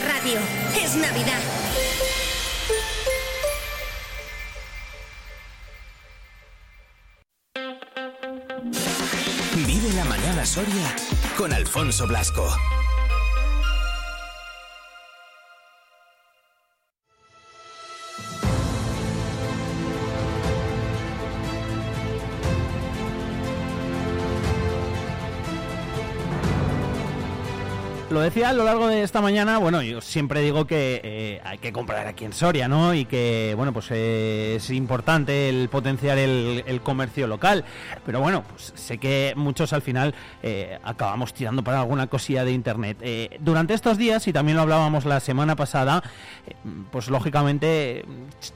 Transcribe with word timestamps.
Radio. 0.00 0.40
Es 0.82 0.96
Navidad. 0.96 1.40
Vive 9.66 9.92
la 9.94 10.04
mañana 10.04 10.44
Soria 10.44 10.96
con 11.36 11.52
Alfonso 11.52 12.06
Blasco. 12.06 12.56
Lo 28.14 28.20
decía 28.20 28.50
a 28.50 28.52
lo 28.52 28.62
largo 28.62 28.86
de 28.86 29.02
esta 29.02 29.20
mañana, 29.20 29.58
bueno, 29.58 29.82
yo 29.82 30.00
siempre 30.00 30.40
digo 30.40 30.68
que 30.68 31.00
eh, 31.02 31.40
hay 31.42 31.58
que 31.58 31.72
comprar 31.72 32.06
aquí 32.06 32.24
en 32.24 32.32
Soria, 32.32 32.68
¿no? 32.68 32.94
Y 32.94 33.06
que, 33.06 33.54
bueno, 33.56 33.72
pues 33.72 33.88
eh, 33.90 34.54
es 34.54 34.70
importante 34.70 35.48
el 35.48 35.68
potenciar 35.68 36.18
el, 36.18 36.80
comercio 36.84 37.26
local. 37.26 37.64
Pero 38.06 38.20
bueno, 38.20 38.44
pues 38.44 38.72
sé 38.76 38.98
que 38.98 39.32
muchos 39.34 39.72
al 39.72 39.82
final 39.82 40.14
eh, 40.44 40.78
acabamos 40.84 41.34
tirando 41.34 41.64
para 41.64 41.80
alguna 41.80 42.06
cosilla 42.06 42.44
de 42.44 42.52
internet. 42.52 42.98
Durante 43.40 43.74
estos 43.74 43.98
días, 43.98 44.28
y 44.28 44.32
también 44.32 44.58
lo 44.58 44.62
hablábamos 44.62 45.06
la 45.06 45.18
semana 45.18 45.56
pasada, 45.56 46.04
pues 46.92 47.08
lógicamente 47.08 48.04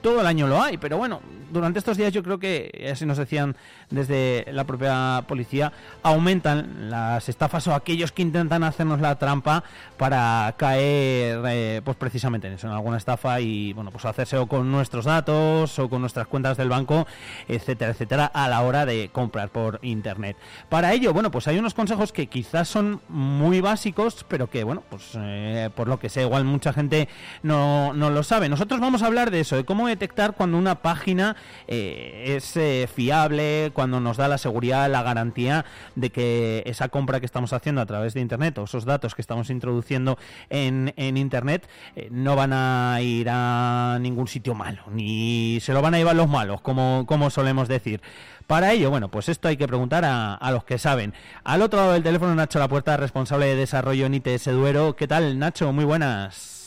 todo 0.00 0.20
el 0.20 0.28
año 0.28 0.46
lo 0.46 0.62
hay, 0.62 0.78
pero 0.78 0.98
bueno, 0.98 1.20
durante 1.50 1.78
estos 1.78 1.96
días 1.96 2.12
yo 2.12 2.22
creo 2.22 2.38
que, 2.38 2.88
así 2.92 3.06
nos 3.06 3.18
decían 3.18 3.56
desde 3.90 4.46
la 4.52 4.64
propia 4.64 5.24
policía, 5.26 5.72
aumentan 6.02 6.90
las 6.90 7.28
estafas 7.28 7.66
o 7.68 7.74
aquellos 7.74 8.12
que 8.12 8.22
intentan 8.22 8.64
hacernos 8.64 9.00
la 9.00 9.18
trampa 9.18 9.64
para 9.96 10.54
caer 10.56 11.42
eh, 11.48 11.82
pues 11.84 11.96
precisamente 11.96 12.48
en 12.48 12.54
eso, 12.54 12.66
en 12.66 12.72
alguna 12.72 12.96
estafa 12.96 13.40
y 13.40 13.72
bueno, 13.72 13.90
pues 13.90 14.04
hacerse 14.04 14.36
o 14.36 14.46
con 14.46 14.70
nuestros 14.70 15.04
datos 15.04 15.78
o 15.78 15.88
con 15.88 16.00
nuestras 16.00 16.26
cuentas 16.26 16.56
del 16.56 16.68
banco, 16.68 17.06
etcétera, 17.48 17.92
etcétera, 17.92 18.26
a 18.26 18.48
la 18.48 18.62
hora 18.62 18.86
de 18.86 19.10
comprar 19.12 19.50
por 19.50 19.80
internet. 19.82 20.36
Para 20.68 20.92
ello, 20.92 21.12
bueno, 21.12 21.30
pues 21.30 21.48
hay 21.48 21.58
unos 21.58 21.74
consejos 21.74 22.12
que 22.12 22.26
quizás 22.26 22.68
son 22.68 23.00
muy 23.08 23.60
básicos, 23.60 24.24
pero 24.28 24.50
que 24.50 24.64
bueno, 24.64 24.82
pues 24.88 25.12
eh, 25.16 25.70
por 25.74 25.88
lo 25.88 25.98
que 25.98 26.08
sé, 26.08 26.22
igual 26.22 26.44
mucha 26.44 26.72
gente 26.72 27.08
no, 27.42 27.92
no 27.94 28.10
lo 28.10 28.22
sabe. 28.22 28.48
Nosotros 28.48 28.80
vamos 28.80 29.02
a 29.02 29.06
hablar 29.06 29.30
de 29.30 29.40
eso, 29.40 29.56
de 29.56 29.64
cómo 29.64 29.88
detectar 29.88 30.34
cuando 30.34 30.58
una 30.58 30.76
página 30.76 31.36
eh, 31.66 32.36
es 32.36 32.56
eh, 32.56 32.88
fiable, 32.92 33.70
cuando 33.74 34.00
nos 34.00 34.16
da 34.16 34.28
la 34.28 34.38
seguridad, 34.38 34.90
la 34.90 35.02
garantía 35.02 35.64
de 35.94 36.10
que 36.10 36.62
esa 36.66 36.88
compra 36.88 37.20
que 37.20 37.26
estamos 37.26 37.52
haciendo 37.52 37.80
a 37.80 37.86
través 37.86 38.14
de 38.14 38.20
internet 38.20 38.56
o 38.58 38.64
esos 38.64 38.84
datos 38.84 39.14
que 39.14 39.22
estamos 39.22 39.50
introduciendo 39.50 40.18
en, 40.50 40.92
en 40.96 41.16
internet 41.16 41.68
eh, 41.96 42.08
no 42.10 42.36
van 42.36 42.52
a 42.52 43.00
ir 43.00 43.28
a 43.30 43.98
ningún 44.00 44.28
sitio 44.28 44.54
malo, 44.54 44.82
ni 44.90 45.58
se 45.60 45.72
lo 45.72 45.82
van 45.82 45.94
a 45.94 45.98
llevar 45.98 46.16
los 46.16 46.28
malos, 46.28 46.60
como, 46.60 47.04
como 47.06 47.30
solemos 47.30 47.68
decir. 47.68 48.00
Para 48.46 48.72
ello, 48.72 48.88
bueno, 48.88 49.10
pues 49.10 49.28
esto 49.28 49.48
hay 49.48 49.58
que 49.58 49.68
preguntar 49.68 50.06
a, 50.06 50.34
a 50.34 50.50
los 50.52 50.64
que 50.64 50.78
saben. 50.78 51.12
Al 51.44 51.60
otro 51.60 51.80
lado 51.80 51.92
del 51.92 52.02
teléfono, 52.02 52.34
Nacho 52.34 52.58
La 52.58 52.68
Puerta, 52.68 52.96
responsable 52.96 53.44
de 53.46 53.56
desarrollo 53.56 54.06
en 54.06 54.14
ITS 54.14 54.46
Duero. 54.46 54.96
¿Qué 54.96 55.06
tal, 55.06 55.38
Nacho? 55.38 55.70
Muy 55.72 55.84
buenas. 55.84 56.57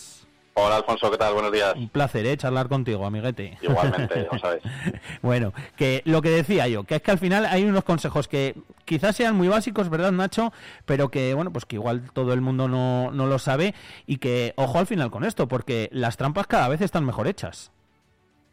Hola 0.54 0.78
Alfonso, 0.78 1.10
¿qué 1.10 1.18
tal? 1.18 1.34
Buenos 1.34 1.52
días. 1.52 1.74
Un 1.76 1.88
placer, 1.88 2.26
¿eh? 2.26 2.36
Charlar 2.36 2.68
contigo, 2.68 3.06
amiguete. 3.06 3.58
Igualmente, 3.62 4.28
ya 4.32 4.40
sabes. 4.42 4.62
bueno, 5.22 5.54
que 5.78 6.02
lo 6.06 6.22
que 6.22 6.30
decía 6.30 6.68
yo, 6.68 6.84
que 6.84 6.96
es 6.96 7.02
que 7.02 7.12
al 7.12 7.20
final 7.20 7.46
hay 7.46 7.64
unos 7.64 7.86
consejos 7.86 8.28
que 8.28 8.56
quizás 8.84 9.16
sean 9.16 9.36
muy 9.36 9.48
básicos, 9.48 9.90
¿verdad, 9.90 10.12
Nacho? 10.12 10.52
Pero 10.86 11.10
que, 11.10 11.34
bueno, 11.34 11.52
pues 11.54 11.66
que 11.66 11.78
igual 11.78 12.12
todo 12.12 12.34
el 12.34 12.42
mundo 12.42 12.68
no, 12.68 13.12
no 13.12 13.28
lo 13.28 13.40
sabe 13.40 13.74
y 14.06 14.18
que, 14.18 14.54
ojo 14.58 14.78
al 14.78 14.88
final 14.88 15.10
con 15.10 15.24
esto, 15.24 15.48
porque 15.48 15.88
las 15.94 16.18
trampas 16.18 16.48
cada 16.48 16.68
vez 16.68 16.82
están 16.82 17.06
mejor 17.06 17.28
hechas. 17.28 17.72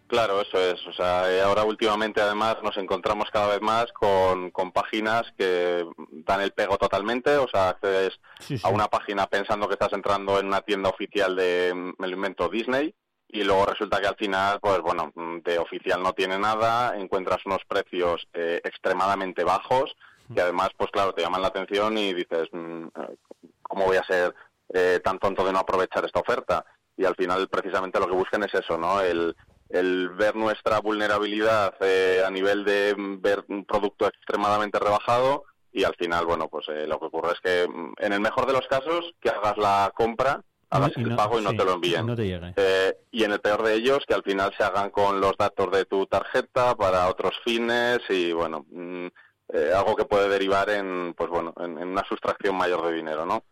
Claro, 0.08 0.40
eso 0.40 0.58
es. 0.58 0.84
O 0.86 0.92
sea, 0.92 1.30
eh, 1.30 1.42
ahora 1.42 1.64
últimamente 1.64 2.20
además 2.20 2.56
nos 2.62 2.76
encontramos 2.78 3.30
cada 3.30 3.48
vez 3.48 3.60
más 3.60 3.92
con, 3.92 4.50
con 4.50 4.72
páginas 4.72 5.24
que 5.36 5.86
dan 6.10 6.40
el 6.40 6.52
pego 6.52 6.78
totalmente. 6.78 7.36
O 7.36 7.46
sea, 7.48 7.70
accedes 7.70 8.18
Sí, 8.40 8.56
sí. 8.56 8.66
a 8.66 8.70
una 8.70 8.88
página 8.88 9.26
pensando 9.26 9.68
que 9.68 9.74
estás 9.74 9.92
entrando 9.92 10.40
en 10.40 10.46
una 10.46 10.62
tienda 10.62 10.88
oficial 10.88 11.36
de, 11.36 11.72
mm, 11.74 11.92
me 11.98 12.08
lo 12.08 12.14
invento, 12.16 12.48
Disney. 12.48 12.94
Y 13.30 13.44
luego 13.44 13.66
resulta 13.66 14.00
que 14.00 14.06
al 14.06 14.16
final, 14.16 14.58
pues 14.60 14.80
bueno, 14.80 15.12
mm, 15.14 15.40
de 15.44 15.58
oficial 15.58 16.02
no 16.02 16.14
tiene 16.14 16.38
nada, 16.38 16.96
encuentras 16.98 17.44
unos 17.44 17.60
precios 17.68 18.26
eh, 18.32 18.62
extremadamente 18.64 19.44
bajos, 19.44 19.94
que 20.34 20.40
además, 20.40 20.70
pues 20.76 20.90
claro, 20.90 21.12
te 21.12 21.20
llaman 21.22 21.42
la 21.42 21.48
atención 21.48 21.98
y 21.98 22.14
dices, 22.14 22.48
mm, 22.52 22.84
eh, 22.86 23.16
¿cómo 23.62 23.84
voy 23.84 23.98
a 23.98 24.04
ser 24.04 24.34
eh, 24.72 25.00
tan 25.04 25.18
tonto 25.18 25.44
de 25.44 25.52
no 25.52 25.58
aprovechar 25.58 26.06
esta 26.06 26.20
oferta? 26.20 26.64
Y 26.96 27.04
al 27.04 27.14
final, 27.16 27.46
precisamente 27.48 28.00
lo 28.00 28.06
que 28.06 28.14
buscan 28.14 28.42
es 28.44 28.54
eso, 28.54 28.78
¿no? 28.78 29.00
El, 29.02 29.36
el 29.68 30.08
ver 30.10 30.34
nuestra 30.36 30.80
vulnerabilidad 30.80 31.74
eh, 31.80 32.22
a 32.26 32.30
nivel 32.30 32.64
de 32.64 32.94
ver 32.96 33.44
un 33.48 33.64
producto 33.64 34.06
extremadamente 34.06 34.78
rebajado 34.78 35.44
y 35.72 35.84
al 35.84 35.94
final, 35.96 36.24
bueno, 36.26 36.48
pues 36.48 36.66
eh, 36.68 36.86
lo 36.86 36.98
que 36.98 37.06
ocurre 37.06 37.32
es 37.32 37.40
que 37.40 37.68
mm, 37.68 37.92
en 37.98 38.12
el 38.12 38.20
mejor 38.20 38.46
de 38.46 38.54
los 38.54 38.66
casos 38.66 39.12
que 39.20 39.28
hagas 39.28 39.56
la 39.58 39.92
compra, 39.94 40.42
hagas 40.70 40.96
el 40.96 41.10
no- 41.10 41.16
pago 41.16 41.38
y 41.38 41.42
no 41.44 41.50
sí, 41.50 41.56
te 41.58 41.64
lo 41.64 41.72
envíen. 41.74 42.06
no 42.06 42.16
te 42.16 42.26
llegue. 42.26 42.54
Eh, 42.56 42.94
y 43.10 43.24
en 43.24 43.32
el 43.32 43.40
peor 43.40 43.62
de 43.62 43.74
ellos, 43.74 43.98
que 44.06 44.14
al 44.14 44.22
final 44.22 44.52
se 44.56 44.64
hagan 44.64 44.90
con 44.90 45.20
los 45.20 45.32
datos 45.38 45.70
de 45.70 45.84
tu 45.84 46.06
tarjeta 46.06 46.74
para 46.74 47.08
otros 47.08 47.34
fines 47.44 47.98
y, 48.08 48.32
bueno, 48.32 48.64
mm, 48.70 49.06
eh, 49.52 49.72
algo 49.74 49.96
que 49.96 50.04
puede 50.04 50.28
derivar 50.28 50.68
en, 50.70 51.14
pues 51.16 51.30
bueno, 51.30 51.52
en, 51.58 51.78
en 51.78 51.88
una 51.88 52.04
sustracción 52.04 52.56
mayor 52.56 52.86
de 52.86 52.92
dinero, 52.94 53.24
¿no? 53.26 53.44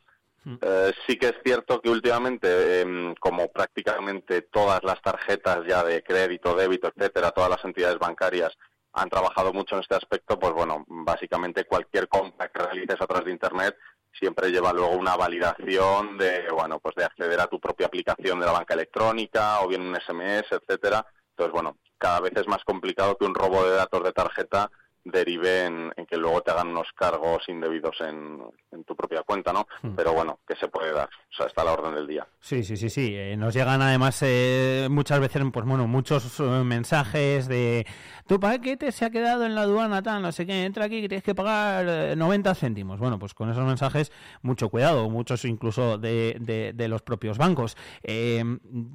Eh, 0.47 0.93
sí 1.07 1.17
que 1.19 1.27
es 1.27 1.35
cierto 1.45 1.81
que 1.81 1.91
últimamente, 1.91 2.81
em, 2.81 3.15
como 3.17 3.51
prácticamente 3.51 4.43
todas 4.43 4.83
las 4.85 5.03
tarjetas 5.03 5.67
ya 5.67 5.83
de 5.83 6.05
crédito, 6.05 6.55
débito, 6.55 6.89
etcétera, 6.95 7.33
todas 7.33 7.51
las 7.51 7.65
entidades 7.65 7.99
bancarias 7.99 8.57
han 8.93 9.11
trabajado 9.11 9.53
mucho 9.53 9.75
en 9.75 9.83
este 9.83 9.97
aspecto, 9.97 10.39
pues 10.39 10.53
bueno, 10.53 10.85
básicamente 10.87 11.65
cualquier 11.65 12.09
compra 12.09 12.49
que 12.49 12.63
realices 12.63 13.01
a 13.01 13.07
través 13.07 13.27
de 13.27 13.33
Internet 13.33 13.77
siempre 14.19 14.51
lleva 14.51 14.73
luego 14.73 14.93
una 14.93 15.17
validación 15.17 16.17
de, 16.17 16.47
bueno, 16.51 16.79
pues 16.79 16.95
de 16.95 17.05
acceder 17.05 17.41
a 17.41 17.49
tu 17.49 17.61
propia 17.61 17.87
aplicación 17.87 18.39
de 18.41 18.47
la 18.47 18.53
banca 18.53 18.75
electrónica 18.75 19.61
o 19.61 19.69
bien 19.69 19.83
un 19.83 19.97
SMS, 19.97 20.47
etcétera. 20.53 21.05
Entonces, 21.31 21.53
bueno, 21.53 21.77
cada 21.99 22.21
vez 22.21 22.33
es 22.37 22.47
más 22.47 22.65
complicado 22.65 23.17
que 23.19 23.27
un 23.27 23.35
robo 23.35 23.65
de 23.65 23.77
datos 23.77 24.03
de 24.05 24.13
tarjeta 24.13 24.71
derive 25.09 25.67
en, 25.67 25.93
en 25.97 26.05
que 26.05 26.17
luego 26.17 26.41
te 26.43 26.51
hagan 26.51 26.67
unos 26.69 26.89
cargos 26.93 27.49
indebidos 27.49 27.97
en, 28.01 28.41
en 28.73 28.83
tu 28.85 28.97
propia 28.97 29.23
cuenta, 29.23 29.53
¿no? 29.53 29.67
Pero 29.95 30.13
bueno, 30.13 30.41
que 30.47 30.57
se 30.57 30.67
puede 30.67 30.93
dar. 30.93 31.09
O 31.09 31.37
sea, 31.37 31.47
está 31.47 31.63
a 31.63 31.65
la 31.67 31.73
orden 31.75 31.95
del 31.95 32.09
día. 32.09 32.27
Sí, 32.41 32.65
sí, 32.65 32.77
sí, 32.77 32.91
sí. 32.91 33.15
Eh, 33.15 33.37
nos 33.37 33.55
llegan 33.55 33.81
además 33.83 34.19
eh, 34.23 34.89
muchas 34.91 35.21
veces, 35.21 35.43
pues 35.53 35.65
bueno, 35.65 35.87
muchos 35.87 36.41
eh, 36.41 36.43
mensajes 36.65 37.47
de 37.47 37.87
tu 38.27 38.41
paquete 38.41 38.91
se 38.91 39.05
ha 39.05 39.11
quedado 39.11 39.47
en 39.47 39.55
la 39.55 39.63
aduana, 39.63 40.03
tal, 40.03 40.23
no 40.23 40.33
sé 40.33 40.45
qué, 40.45 40.65
entra 40.65 40.87
aquí 40.87 41.01
que 41.01 41.09
tienes 41.09 41.25
que 41.25 41.35
pagar 41.37 41.87
eh, 41.89 42.17
90 42.17 42.55
céntimos. 42.57 42.99
Bueno, 42.99 43.19
pues 43.19 43.33
con 43.33 43.49
esos 43.49 43.65
mensajes, 43.65 44.11
mucho 44.43 44.71
cuidado, 44.71 45.09
muchos 45.09 45.45
incluso 45.45 45.99
de, 45.99 46.37
de, 46.41 46.73
de 46.75 46.89
los 46.89 47.03
propios 47.03 47.39
bancos. 47.39 47.77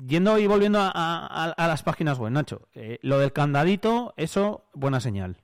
Yendo 0.08 0.38
y 0.40 0.48
volviendo 0.48 0.80
a, 0.80 0.92
a- 0.94 1.52
a 1.52 1.68
las 1.68 1.84
páginas 1.84 2.20
web, 2.20 2.32
Nacho, 2.32 2.68
lo 3.02 3.18
del 3.20 3.32
candadito, 3.32 4.14
eso, 4.18 4.66
buena 4.74 5.00
señal. 5.00 5.38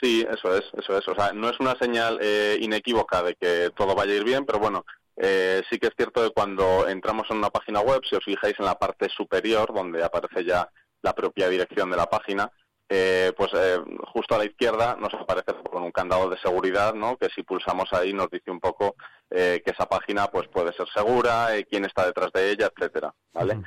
Sí, 0.00 0.26
eso 0.28 0.56
es, 0.56 0.64
eso 0.76 0.98
es. 0.98 1.08
O 1.08 1.14
sea, 1.14 1.32
no 1.32 1.48
es 1.48 1.58
una 1.60 1.76
señal 1.76 2.18
eh, 2.20 2.58
inequívoca 2.60 3.22
de 3.22 3.34
que 3.34 3.70
todo 3.76 3.94
vaya 3.94 4.12
a 4.12 4.16
ir 4.16 4.24
bien, 4.24 4.44
pero 4.44 4.58
bueno, 4.58 4.84
eh, 5.16 5.62
sí 5.70 5.78
que 5.78 5.86
es 5.86 5.94
cierto 5.96 6.22
que 6.22 6.34
cuando 6.34 6.88
entramos 6.88 7.26
en 7.30 7.38
una 7.38 7.50
página 7.50 7.80
web, 7.80 8.00
si 8.08 8.16
os 8.16 8.24
fijáis 8.24 8.54
en 8.58 8.64
la 8.66 8.78
parte 8.78 9.08
superior, 9.08 9.72
donde 9.72 10.02
aparece 10.02 10.44
ya 10.44 10.68
la 11.02 11.12
propia 11.12 11.48
dirección 11.48 11.90
de 11.90 11.96
la 11.96 12.06
página, 12.06 12.50
eh, 12.88 13.32
pues 13.36 13.50
eh, 13.54 13.78
justo 14.12 14.34
a 14.34 14.38
la 14.38 14.44
izquierda 14.44 14.96
nos 14.96 15.14
aparece 15.14 15.54
con 15.70 15.82
un 15.82 15.92
candado 15.92 16.28
de 16.28 16.38
seguridad, 16.38 16.92
¿no? 16.92 17.16
Que 17.16 17.28
si 17.34 17.42
pulsamos 17.42 17.92
ahí 17.92 18.12
nos 18.12 18.30
dice 18.30 18.50
un 18.50 18.60
poco 18.60 18.96
eh, 19.30 19.62
que 19.64 19.70
esa 19.70 19.86
página 19.86 20.26
pues 20.26 20.48
puede 20.48 20.72
ser 20.74 20.86
segura, 20.94 21.56
eh, 21.56 21.66
quién 21.68 21.84
está 21.84 22.04
detrás 22.06 22.30
de 22.32 22.50
ella, 22.50 22.70
etcétera, 22.74 23.14
¿vale? 23.32 23.62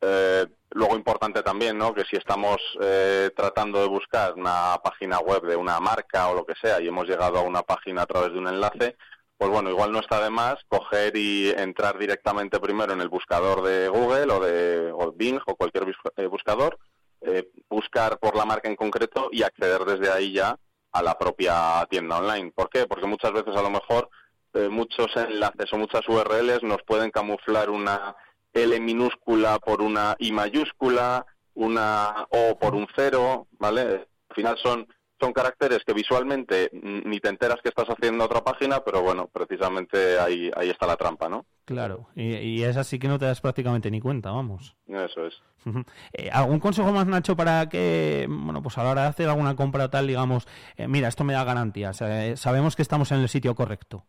Eh, 0.00 0.46
luego 0.74 0.96
importante 0.96 1.42
también, 1.42 1.78
¿no? 1.78 1.94
Que 1.94 2.04
si 2.04 2.16
estamos 2.16 2.58
eh, 2.80 3.30
tratando 3.36 3.80
de 3.80 3.88
buscar 3.88 4.34
una 4.34 4.80
página 4.82 5.18
web 5.18 5.42
de 5.42 5.56
una 5.56 5.80
marca 5.80 6.28
o 6.28 6.34
lo 6.34 6.44
que 6.44 6.54
sea 6.60 6.80
y 6.80 6.88
hemos 6.88 7.06
llegado 7.06 7.38
a 7.38 7.42
una 7.42 7.62
página 7.62 8.02
a 8.02 8.06
través 8.06 8.32
de 8.32 8.38
un 8.38 8.48
enlace, 8.48 8.96
pues 9.42 9.50
bueno, 9.50 9.70
igual 9.70 9.90
no 9.90 9.98
está 9.98 10.22
de 10.22 10.30
más 10.30 10.56
coger 10.68 11.16
y 11.16 11.50
entrar 11.50 11.98
directamente 11.98 12.60
primero 12.60 12.92
en 12.92 13.00
el 13.00 13.08
buscador 13.08 13.62
de 13.62 13.88
Google 13.88 14.32
o 14.32 14.40
de 14.40 14.92
o 14.92 15.12
Bing 15.12 15.40
o 15.46 15.56
cualquier 15.56 15.92
eh, 16.16 16.26
buscador, 16.26 16.78
eh, 17.22 17.50
buscar 17.68 18.18
por 18.18 18.36
la 18.36 18.44
marca 18.44 18.68
en 18.68 18.76
concreto 18.76 19.28
y 19.32 19.42
acceder 19.42 19.84
desde 19.84 20.12
ahí 20.12 20.32
ya 20.32 20.56
a 20.92 21.02
la 21.02 21.18
propia 21.18 21.84
tienda 21.90 22.18
online. 22.18 22.52
¿Por 22.54 22.70
qué? 22.70 22.86
Porque 22.86 23.06
muchas 23.06 23.32
veces 23.32 23.56
a 23.56 23.62
lo 23.62 23.70
mejor 23.70 24.10
eh, 24.54 24.68
muchos 24.68 25.08
enlaces 25.16 25.72
o 25.72 25.76
muchas 25.76 26.08
URLs 26.08 26.62
nos 26.62 26.82
pueden 26.82 27.10
camuflar 27.10 27.70
una 27.70 28.14
L 28.52 28.80
minúscula 28.80 29.58
por 29.58 29.82
una 29.82 30.16
I 30.18 30.32
mayúscula, 30.32 31.26
una 31.54 32.26
O 32.30 32.58
por 32.58 32.74
un 32.74 32.86
cero, 32.94 33.46
¿vale? 33.58 34.06
Al 34.28 34.34
final 34.34 34.56
son, 34.62 34.86
son 35.20 35.32
caracteres 35.32 35.80
que 35.86 35.92
visualmente 35.92 36.70
ni 36.72 37.20
te 37.20 37.28
enteras 37.28 37.60
que 37.62 37.68
estás 37.68 37.88
haciendo 37.88 38.24
otra 38.24 38.42
página, 38.42 38.80
pero 38.80 39.02
bueno, 39.02 39.28
precisamente 39.32 40.18
ahí, 40.18 40.50
ahí 40.56 40.70
está 40.70 40.86
la 40.86 40.96
trampa, 40.96 41.28
¿no? 41.28 41.46
Claro, 41.64 42.08
y, 42.16 42.62
es 42.62 42.76
así 42.76 42.98
que 42.98 43.06
no 43.06 43.20
te 43.20 43.26
das 43.26 43.40
prácticamente 43.40 43.90
ni 43.90 44.00
cuenta, 44.00 44.32
vamos. 44.32 44.74
Eso 44.88 45.26
es. 45.26 45.34
Eh, 46.12 46.28
¿Algún 46.32 46.58
consejo 46.58 46.92
más, 46.92 47.06
Nacho, 47.06 47.36
para 47.36 47.68
que, 47.68 48.26
bueno, 48.28 48.62
pues 48.62 48.76
a 48.78 48.82
la 48.82 48.90
hora 48.90 49.02
de 49.02 49.08
hacer 49.08 49.28
alguna 49.28 49.54
compra 49.54 49.88
tal, 49.88 50.08
digamos, 50.08 50.48
eh, 50.76 50.88
mira, 50.88 51.06
esto 51.06 51.22
me 51.22 51.32
da 51.34 51.44
garantía, 51.44 51.92
sabemos 51.92 52.74
que 52.74 52.82
estamos 52.82 53.12
en 53.12 53.20
el 53.20 53.28
sitio 53.28 53.54
correcto? 53.54 54.04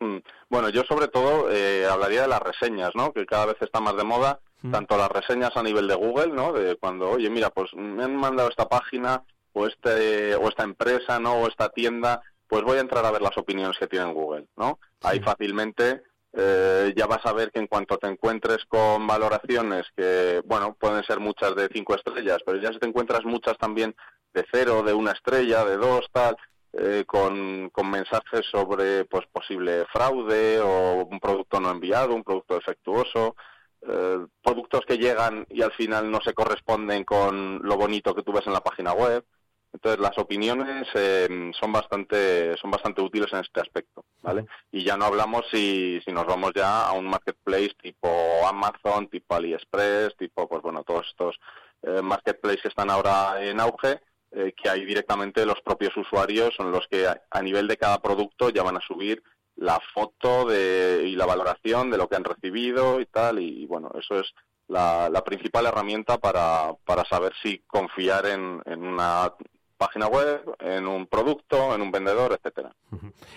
Mm, 0.00 0.18
bueno, 0.50 0.68
yo 0.68 0.82
sobre 0.84 1.08
todo 1.08 1.50
eh, 1.50 1.86
hablaría 1.86 2.22
de 2.22 2.28
las 2.28 2.42
reseñas, 2.42 2.90
¿no? 2.94 3.12
Que 3.12 3.26
cada 3.26 3.46
vez 3.46 3.56
está 3.60 3.80
más 3.80 3.96
de 3.96 4.04
moda, 4.04 4.40
tanto 4.70 4.96
las 4.96 5.10
reseñas 5.10 5.56
a 5.56 5.62
nivel 5.62 5.86
de 5.86 5.94
Google, 5.94 6.32
¿no? 6.32 6.52
De 6.52 6.76
cuando, 6.76 7.10
oye, 7.10 7.30
mira, 7.30 7.50
pues 7.50 7.72
me 7.74 8.02
han 8.02 8.16
mandado 8.16 8.48
esta 8.48 8.68
página 8.68 9.22
o 9.52 9.66
este 9.66 10.34
o 10.34 10.48
esta 10.48 10.64
empresa, 10.64 11.20
¿no? 11.20 11.34
O 11.34 11.48
esta 11.48 11.68
tienda, 11.68 12.20
pues 12.48 12.62
voy 12.62 12.78
a 12.78 12.80
entrar 12.80 13.04
a 13.06 13.10
ver 13.10 13.22
las 13.22 13.38
opiniones 13.38 13.78
que 13.78 13.86
tiene 13.86 14.12
Google, 14.12 14.46
¿no? 14.56 14.80
Ahí 15.02 15.20
fácilmente 15.20 16.02
eh, 16.38 16.92
ya 16.94 17.06
vas 17.06 17.24
a 17.24 17.32
ver 17.32 17.50
que 17.50 17.60
en 17.60 17.66
cuanto 17.66 17.96
te 17.96 18.08
encuentres 18.08 18.66
con 18.66 19.06
valoraciones 19.06 19.86
que, 19.96 20.42
bueno, 20.44 20.76
pueden 20.78 21.02
ser 21.04 21.18
muchas 21.18 21.56
de 21.56 21.68
cinco 21.72 21.94
estrellas, 21.94 22.42
pero 22.44 22.60
ya 22.60 22.72
si 22.72 22.78
te 22.78 22.86
encuentras 22.86 23.24
muchas 23.24 23.56
también 23.56 23.96
de 24.34 24.44
cero, 24.52 24.82
de 24.82 24.92
una 24.92 25.12
estrella, 25.12 25.64
de 25.64 25.78
dos, 25.78 26.06
tal, 26.12 26.36
eh, 26.78 27.04
con, 27.06 27.70
mensajes 27.90 28.44
sobre 28.50 29.04
pues 29.06 29.26
posible 29.32 29.86
fraude 29.92 30.60
o 30.60 31.06
un 31.10 31.18
producto 31.20 31.58
no 31.58 31.70
enviado, 31.70 32.14
un 32.14 32.24
producto 32.24 32.54
defectuoso, 32.54 33.34
eh, 33.80 34.26
productos 34.42 34.84
que 34.86 34.98
llegan 34.98 35.46
y 35.48 35.62
al 35.62 35.72
final 35.72 36.10
no 36.10 36.20
se 36.20 36.34
corresponden 36.34 37.04
con 37.04 37.60
lo 37.62 37.76
bonito 37.76 38.14
que 38.14 38.22
tú 38.22 38.32
ves 38.32 38.46
en 38.46 38.52
la 38.52 38.60
página 38.60 38.92
web. 38.92 39.24
Entonces 39.72 40.00
las 40.00 40.16
opiniones 40.18 40.86
eh, 40.94 41.50
son 41.58 41.72
bastante 41.72 42.56
son 42.56 42.70
bastante 42.70 43.02
útiles 43.02 43.32
en 43.32 43.40
este 43.40 43.60
aspecto, 43.60 44.04
¿vale? 44.22 44.46
Y 44.70 44.84
ya 44.84 44.96
no 44.96 45.06
hablamos 45.06 45.44
si, 45.50 46.00
si 46.04 46.12
nos 46.12 46.26
vamos 46.26 46.52
ya 46.54 46.86
a 46.86 46.92
un 46.92 47.06
marketplace 47.06 47.74
tipo 47.82 48.08
Amazon, 48.46 49.08
tipo 49.08 49.34
AliExpress, 49.34 50.16
tipo 50.16 50.48
pues 50.48 50.62
bueno 50.62 50.82
todos 50.82 51.06
estos 51.08 51.36
eh, 51.82 52.02
marketplaces 52.02 52.62
que 52.62 52.68
están 52.68 52.90
ahora 52.90 53.42
en 53.42 53.60
auge, 53.60 54.00
eh, 54.36 54.52
que 54.54 54.68
hay 54.68 54.84
directamente 54.84 55.46
los 55.46 55.62
propios 55.62 55.96
usuarios 55.96 56.54
son 56.54 56.70
los 56.70 56.86
que 56.88 57.06
a, 57.06 57.42
nivel 57.42 57.66
de 57.66 57.78
cada 57.78 58.02
producto 58.02 58.50
ya 58.50 58.62
van 58.62 58.76
a 58.76 58.86
subir 58.86 59.22
la 59.56 59.80
foto 59.94 60.44
de, 60.44 61.04
y 61.06 61.16
la 61.16 61.24
valoración 61.24 61.90
de 61.90 61.96
lo 61.96 62.06
que 62.06 62.16
han 62.16 62.24
recibido 62.24 63.00
y 63.00 63.06
tal 63.06 63.38
y 63.40 63.64
bueno 63.64 63.90
eso 63.98 64.20
es 64.20 64.34
la, 64.68 65.08
la 65.08 65.24
principal 65.24 65.64
herramienta 65.64 66.18
para, 66.18 66.74
para 66.84 67.06
saber 67.06 67.32
si 67.42 67.60
confiar 67.66 68.26
en, 68.26 68.60
en 68.66 68.82
una 68.82 69.32
página 69.76 70.06
web, 70.06 70.42
en 70.60 70.86
un 70.86 71.06
producto, 71.06 71.74
en 71.74 71.82
un 71.82 71.90
vendedor, 71.90 72.32
etcétera. 72.32 72.74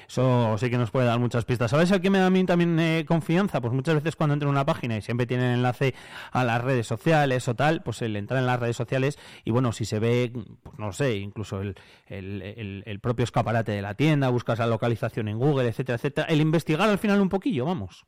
Eso 0.07 0.57
sí 0.57 0.69
que 0.69 0.77
nos 0.77 0.91
puede 0.91 1.05
dar 1.05 1.19
muchas 1.19 1.45
pistas. 1.45 1.71
¿Sabes 1.71 1.91
a 1.91 1.99
qué 1.99 2.09
me 2.09 2.19
da 2.19 2.27
a 2.27 2.29
mí 2.29 2.45
también 2.45 2.79
eh, 2.79 3.05
confianza? 3.07 3.61
Pues 3.61 3.73
muchas 3.73 3.95
veces 3.95 4.15
cuando 4.15 4.33
entro 4.33 4.49
en 4.49 4.55
una 4.55 4.65
página 4.65 4.97
y 4.97 5.01
siempre 5.01 5.25
tienen 5.27 5.51
enlace 5.51 5.93
a 6.31 6.43
las 6.43 6.63
redes 6.63 6.87
sociales 6.87 7.47
o 7.47 7.55
tal, 7.55 7.83
pues 7.83 8.01
el 8.01 8.15
entrar 8.15 8.39
en 8.39 8.47
las 8.47 8.59
redes 8.59 8.77
sociales 8.77 9.19
y 9.43 9.51
bueno, 9.51 9.71
si 9.71 9.85
se 9.85 9.99
ve, 9.99 10.31
pues 10.63 10.79
no 10.79 10.91
sé, 10.91 11.17
incluso 11.17 11.61
el, 11.61 11.75
el, 12.07 12.83
el, 12.85 12.99
propio 12.99 13.23
escaparate 13.23 13.71
de 13.71 13.81
la 13.81 13.95
tienda, 13.95 14.29
buscas 14.29 14.59
la 14.59 14.67
localización 14.67 15.27
en 15.27 15.39
Google, 15.39 15.67
etcétera, 15.67 15.97
etcétera, 15.97 16.27
el 16.27 16.41
investigar 16.41 16.89
al 16.89 16.97
final 16.97 17.21
un 17.21 17.29
poquillo, 17.29 17.65
vamos. 17.65 18.05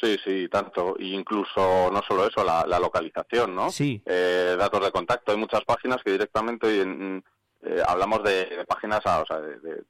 Sí, 0.00 0.16
sí, 0.24 0.48
tanto. 0.48 0.96
E 0.98 1.08
incluso 1.08 1.90
no 1.92 2.00
solo 2.06 2.26
eso, 2.26 2.42
la, 2.44 2.64
localización, 2.78 3.54
¿no? 3.54 3.70
Sí. 3.70 4.02
Eh, 4.06 4.56
datos 4.58 4.82
de 4.82 4.92
contacto. 4.92 5.32
Hay 5.32 5.38
muchas 5.38 5.64
páginas 5.64 6.02
que 6.02 6.12
directamente 6.12 6.80
en, 6.80 7.22
eh, 7.62 7.82
hablamos 7.86 8.22
de, 8.22 8.64
páginas, 8.66 9.00
o 9.04 9.26
sea, 9.26 9.40
de, 9.40 9.84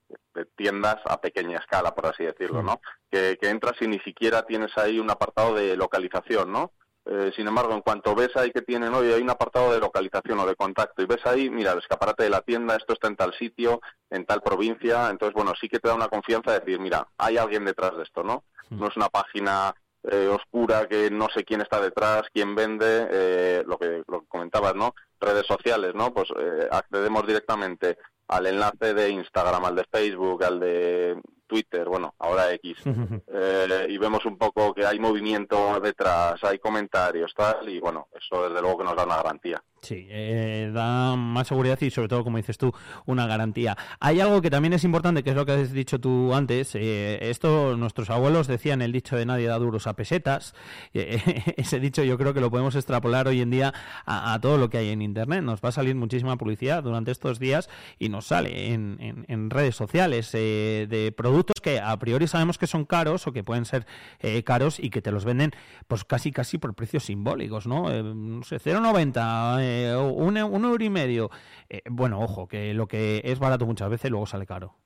tiendas 0.57 0.97
a 1.05 1.21
pequeña 1.21 1.59
escala, 1.59 1.95
por 1.95 2.07
así 2.07 2.25
decirlo, 2.25 2.63
¿no? 2.63 2.81
Que, 3.11 3.39
entras 3.43 3.81
y 3.81 3.87
ni 3.87 3.99
siquiera 4.01 4.43
tienes 4.43 4.77
ahí 4.77 4.99
un 4.99 5.11
apartado 5.11 5.55
de 5.55 5.77
localización, 5.77 6.51
¿no? 6.51 6.73
Eh, 7.07 7.33
sin 7.35 7.49
embargo, 7.49 7.73
en 7.73 7.81
cuanto 7.81 8.15
ves 8.15 8.37
ahí 8.37 8.51
que 8.51 8.63
tienen 8.63 8.93
hoy, 8.93 9.13
hay 9.13 9.23
un 9.23 9.31
apartado 9.31 9.73
de 9.73 9.81
localización 9.81 10.39
o 10.41 10.47
de 10.47 10.57
contacto 10.57 11.03
y 11.03 11.07
ves 11.07 11.25
ahí, 11.25 11.49
mira, 11.49 11.73
el 11.73 11.79
escaparate 11.79 12.25
de 12.25 12.31
la 12.31 12.43
tienda, 12.43 12.77
esto 12.77 12.93
está 12.93 13.09
en 13.09 13.17
tal 13.17 13.33
sitio, 13.35 13.81
en 14.11 14.27
tal 14.27 14.43
provincia, 14.43 15.09
entonces, 15.09 15.35
bueno, 15.35 15.53
sí 15.61 15.69
que 15.69 15.79
te 15.79 15.89
da 15.89 15.95
una 15.95 16.09
confianza 16.09 16.53
de 16.53 16.61
decir, 16.61 16.81
mira, 16.81 17.07
hay 17.19 17.37
alguien 17.37 17.65
detrás 17.65 17.97
de 17.97 18.03
esto, 18.03 18.23
¿no? 18.23 18.45
No 18.71 18.87
es 18.87 18.97
una 18.97 19.09
página 19.09 19.75
eh, 20.05 20.29
oscura 20.29 20.87
que 20.89 21.11
no 21.11 21.29
sé 21.35 21.45
quién 21.45 21.61
está 21.61 21.81
detrás, 21.81 22.23
quién 22.33 22.55
vende, 22.55 23.09
eh, 23.11 23.63
lo, 23.67 23.79
que, 23.79 24.03
lo 24.07 24.21
que 24.21 24.29
comentabas, 24.29 24.75
¿no? 24.75 24.95
Redes 25.21 25.47
sociales, 25.47 25.95
¿no? 25.95 26.13
Pues 26.13 26.29
eh, 26.39 26.69
accedemos 26.71 27.27
directamente 27.27 27.99
al 28.29 28.47
enlace 28.47 28.95
de 28.95 29.11
Instagram, 29.11 29.65
al 29.65 29.77
de 29.77 29.85
Facebook, 29.91 30.45
al 30.45 30.61
de 30.61 31.21
Twitter, 31.51 31.89
bueno, 31.89 32.15
ahora 32.21 32.53
X, 32.55 32.79
eh, 32.87 33.87
y 33.89 33.99
vemos 33.99 34.25
un 34.25 34.39
poco 34.39 34.73
que 34.73 34.87
hay 34.87 35.01
movimiento 35.01 35.81
detrás, 35.81 36.43
hay 36.45 36.61
comentarios, 36.61 37.35
tal, 37.35 37.69
y 37.69 37.81
bueno, 37.81 38.07
eso 38.15 38.49
desde 38.49 38.63
luego 38.63 38.79
que 38.79 38.85
nos 38.85 38.97
da 38.97 39.05
una 39.05 39.17
garantía. 39.17 39.61
Sí, 39.83 40.07
eh, 40.11 40.71
da 40.75 41.17
más 41.17 41.49
seguridad 41.49 41.81
y 41.81 41.91
sobre 41.91 42.09
todo, 42.09 42.23
como 42.23 42.37
dices 42.37 42.59
tú, 42.59 42.71
una 43.07 43.27
garantía. 43.27 43.77
Hay 43.99 44.21
algo 44.21 44.43
que 44.43 44.51
también 44.51 44.75
es 44.75 44.85
importante, 44.85 45.23
que 45.23 45.31
es 45.31 45.37
lo 45.37 45.47
que 45.47 45.53
has 45.53 45.73
dicho 45.73 45.99
tú 45.99 46.35
antes. 46.35 46.75
Eh, 46.75 47.19
esto 47.31 47.77
nuestros 47.79 48.11
abuelos 48.11 48.47
decían 48.47 48.83
el 48.83 48.93
dicho 48.93 49.17
de 49.17 49.25
nadie 49.25 49.47
da 49.47 49.59
duros 49.59 49.87
a 49.87 49.95
pesetas. 49.95 50.55
ese 50.93 51.81
dicho 51.81 52.05
yo 52.05 52.19
creo 52.19 52.35
que 52.35 52.43
lo 52.43 52.51
podemos 52.51 52.77
extrapolar 52.77 53.27
hoy 53.27 53.41
en 53.41 53.51
día 53.51 53.73
a, 54.05 54.39
todo 54.41 54.59
lo 54.59 54.69
que 54.69 54.79
hay 54.79 54.91
en 54.91 55.01
Internet. 55.01 55.43
Nos 55.43 55.63
va 55.63 55.71
a 55.71 55.73
salir 55.73 55.95
muchísima 55.95 56.37
publicidad 56.37 56.83
durante 56.83 57.11
estos 57.11 57.39
días 57.39 57.71
y 57.99 58.11
nos 58.11 58.27
sale 58.27 58.75
en, 58.75 59.25
en 59.29 59.49
redes 59.49 59.77
sociales 59.77 60.31
de 60.33 61.15
productos 61.17 61.40
que 61.63 61.81
a 61.81 61.97
priori 61.99 62.27
sabemos 62.27 62.59
que 62.59 62.67
son 62.67 62.85
caros 62.85 63.27
o 63.27 63.33
que 63.33 63.45
pueden 63.45 63.65
ser 63.65 63.87
eh, 64.21 64.43
caros 64.45 64.79
y 64.79 64.91
que 64.91 65.03
te 65.03 65.13
los 65.13 65.25
venden 65.25 65.53
pues 65.89 66.05
casi 66.05 66.33
casi 66.33 66.59
por 66.59 66.75
precios 66.75 67.05
simbólicos, 67.05 67.67
¿no? 67.67 67.91
Eh, 67.91 68.03
no 68.03 68.43
sé, 68.43 68.57
0,90, 68.57 69.59
eh, 69.61 69.97
un, 69.97 70.37
un, 70.39 70.65
euro 70.65 70.85
y 70.85 70.91
medio. 70.91 71.31
Eh, 71.69 71.83
bueno, 71.91 72.21
ojo, 72.21 72.47
que 72.47 72.75
lo 72.75 72.87
que 72.87 73.23
es 73.25 73.39
barato 73.39 73.67
muchas 73.67 73.91
veces 73.91 74.11
luego 74.11 74.27
sale 74.27 74.47
caro. 74.47 74.77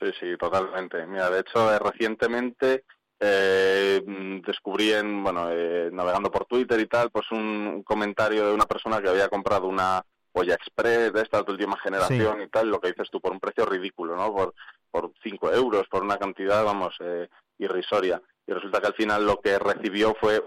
Sí, 0.00 0.06
sí, 0.18 0.36
totalmente. 0.38 1.06
Mira, 1.06 1.30
de 1.30 1.40
hecho, 1.40 1.78
recientemente 1.78 2.84
descubrí 3.20 4.94
en, 4.94 5.22
bueno, 5.22 5.50
navegando 5.92 6.30
por 6.30 6.46
Twitter 6.46 6.80
y 6.80 6.86
tal, 6.86 7.10
pues 7.10 7.30
un 7.32 7.82
comentario 7.82 8.46
de 8.46 8.54
una 8.54 8.64
persona 8.64 9.02
que 9.02 9.10
había 9.10 9.28
comprado 9.28 9.66
una 9.66 10.02
olla 10.32 10.54
express 10.54 11.12
de 11.12 11.22
esta 11.22 11.42
última 11.42 11.76
generación 11.78 12.42
y 12.42 12.48
tal, 12.48 12.68
lo 12.68 12.80
que 12.80 12.88
dices 12.88 13.10
tú, 13.10 13.20
por 13.20 13.32
un 13.32 13.40
precio 13.40 13.66
ridículo, 13.66 14.16
¿no? 14.16 14.32
Por 14.32 14.54
por 14.90 15.12
5 15.22 15.52
euros, 15.52 15.88
por 15.88 16.02
una 16.02 16.18
cantidad, 16.18 16.64
vamos, 16.64 16.94
eh, 17.00 17.28
irrisoria. 17.58 18.20
Y 18.46 18.52
resulta 18.52 18.80
que 18.80 18.88
al 18.88 18.94
final 18.94 19.24
lo 19.24 19.40
que 19.40 19.58
recibió 19.58 20.14
fue 20.20 20.42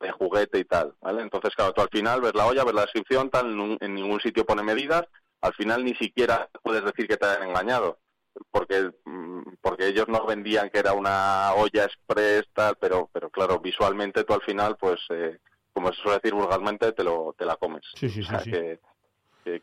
de 0.00 0.12
juguete 0.12 0.58
y 0.58 0.64
tal, 0.64 0.94
¿vale? 1.00 1.22
Entonces, 1.22 1.54
claro, 1.54 1.72
tú 1.72 1.82
al 1.82 1.90
final 1.90 2.20
ves 2.20 2.34
la 2.34 2.46
olla, 2.46 2.64
ves 2.64 2.74
la 2.74 2.82
descripción, 2.82 3.30
tal, 3.30 3.78
en 3.80 3.94
ningún 3.94 4.20
sitio 4.20 4.46
pone 4.46 4.62
medidas, 4.62 5.04
al 5.40 5.54
final 5.54 5.84
ni 5.84 5.94
siquiera 5.94 6.48
puedes 6.62 6.84
decir 6.84 7.08
que 7.08 7.16
te 7.16 7.26
han 7.26 7.42
engañado, 7.42 7.98
porque 8.50 8.92
mm, 9.04 9.42
porque 9.60 9.88
ellos 9.88 10.06
no 10.08 10.24
vendían 10.24 10.70
que 10.70 10.78
era 10.78 10.92
una 10.92 11.52
olla 11.54 11.84
express, 11.84 12.44
tal, 12.54 12.76
pero 12.80 13.10
pero 13.12 13.28
claro, 13.30 13.58
visualmente 13.58 14.22
tú 14.24 14.34
al 14.34 14.42
final, 14.42 14.76
pues, 14.76 15.00
eh, 15.10 15.38
como 15.78 15.92
se 15.92 16.02
suele 16.02 16.16
decir 16.16 16.34
vulgarmente, 16.34 16.90
te, 16.90 17.04
lo, 17.04 17.34
te 17.38 17.44
la 17.44 17.54
comes. 17.54 17.84
Sí, 17.94 18.08
sí, 18.08 18.24
sí 18.24 18.50
que, 18.50 18.80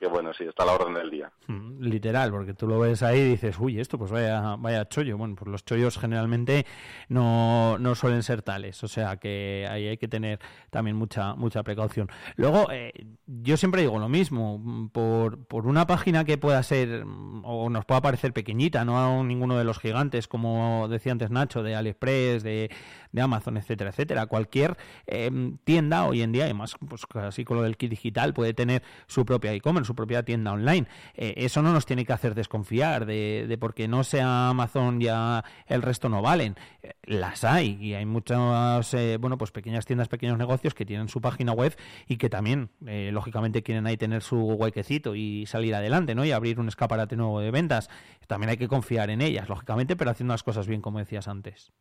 bueno, 0.09 0.33
sí, 0.33 0.43
está 0.45 0.63
a 0.63 0.65
la 0.67 0.73
orden 0.73 0.93
del 0.93 1.09
día. 1.09 1.31
Mm, 1.47 1.81
literal, 1.81 2.31
porque 2.31 2.53
tú 2.53 2.67
lo 2.67 2.79
ves 2.79 3.03
ahí 3.03 3.19
y 3.19 3.29
dices, 3.31 3.57
uy, 3.59 3.79
esto 3.79 3.97
pues 3.97 4.11
vaya, 4.11 4.55
vaya 4.57 4.87
chollo. 4.87 5.17
Bueno, 5.17 5.35
pues 5.35 5.49
los 5.49 5.65
chollos 5.65 5.97
generalmente 5.97 6.65
no, 7.09 7.77
no 7.79 7.95
suelen 7.95 8.23
ser 8.23 8.41
tales, 8.41 8.83
o 8.83 8.87
sea 8.87 9.17
que 9.17 9.67
ahí 9.69 9.87
hay 9.87 9.97
que 9.97 10.07
tener 10.07 10.39
también 10.69 10.95
mucha, 10.95 11.35
mucha 11.35 11.63
precaución. 11.63 12.09
Luego, 12.35 12.71
eh, 12.71 12.93
yo 13.25 13.57
siempre 13.57 13.81
digo 13.81 13.99
lo 13.99 14.09
mismo, 14.09 14.89
por, 14.91 15.45
por 15.45 15.67
una 15.67 15.85
página 15.87 16.23
que 16.25 16.37
pueda 16.37 16.61
ser 16.63 17.05
o 17.43 17.69
nos 17.69 17.85
pueda 17.85 18.01
parecer 18.01 18.33
pequeñita, 18.33 18.85
no 18.85 19.19
a 19.19 19.23
ninguno 19.23 19.57
de 19.57 19.63
los 19.63 19.79
gigantes, 19.79 20.27
como 20.27 20.87
decía 20.87 21.11
antes 21.11 21.31
Nacho, 21.31 21.63
de 21.63 21.75
AliExpress, 21.75 22.43
de, 22.43 22.71
de 23.11 23.21
Amazon, 23.21 23.57
etcétera, 23.57 23.89
etcétera, 23.89 24.25
cualquier 24.27 24.77
eh, 25.07 25.31
tienda 25.63 26.05
hoy 26.05 26.21
en 26.21 26.31
día, 26.31 26.45
además, 26.45 26.75
pues 26.87 27.03
así 27.15 27.45
con 27.45 27.57
lo 27.57 27.63
del 27.63 27.77
kit 27.77 27.89
digital, 27.89 28.33
puede 28.33 28.53
tener 28.53 28.83
su 29.07 29.25
propia 29.25 29.51
e 29.51 29.55
en 29.79 29.85
su 29.85 29.95
propia 29.95 30.23
tienda 30.23 30.51
online. 30.51 30.87
Eh, 31.15 31.33
eso 31.37 31.61
no 31.61 31.71
nos 31.71 31.85
tiene 31.85 32.05
que 32.05 32.13
hacer 32.13 32.35
desconfiar 32.35 33.05
de, 33.05 33.57
porque 33.59 33.87
no 33.87 34.03
sea 34.03 34.49
Amazon 34.49 34.99
ya 34.99 35.43
el 35.67 35.81
resto 35.81 36.09
no 36.09 36.21
valen. 36.21 36.55
Eh, 36.83 36.93
las 37.03 37.43
hay 37.43 37.77
y 37.81 37.93
hay 37.93 38.05
muchas, 38.05 38.93
eh, 38.93 39.17
bueno, 39.19 39.37
pues 39.37 39.51
pequeñas 39.51 39.85
tiendas, 39.85 40.07
pequeños 40.07 40.37
negocios 40.37 40.73
que 40.73 40.85
tienen 40.85 41.09
su 41.09 41.21
página 41.21 41.51
web 41.53 41.75
y 42.07 42.17
que 42.17 42.29
también, 42.29 42.69
lógicamente, 42.81 43.63
quieren 43.63 43.87
ahí 43.87 43.97
tener 43.97 44.21
su 44.21 44.37
huequecito 44.37 45.15
y 45.15 45.45
salir 45.45 45.75
adelante, 45.75 46.15
¿no? 46.15 46.25
Y 46.25 46.31
abrir 46.31 46.59
un 46.59 46.67
escaparate 46.67 47.15
nuevo 47.15 47.39
de 47.39 47.51
ventas. 47.51 47.89
También 48.27 48.49
hay 48.49 48.57
que 48.57 48.67
confiar 48.67 49.09
en 49.09 49.21
ellas, 49.21 49.49
lógicamente, 49.49 49.95
pero 49.95 50.11
haciendo 50.11 50.33
las 50.33 50.43
cosas 50.43 50.67
bien, 50.67 50.81
como 50.81 50.99
decías 50.99 51.27
antes. 51.27 51.71